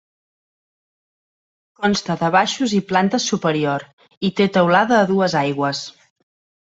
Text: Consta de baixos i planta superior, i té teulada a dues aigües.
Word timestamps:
Consta 1.83 2.15
de 2.21 2.29
baixos 2.35 2.73
i 2.77 2.79
planta 2.91 3.19
superior, 3.25 3.85
i 4.31 4.31
té 4.41 4.47
teulada 4.57 4.97
a 5.01 5.03
dues 5.13 5.37
aigües. 5.43 5.83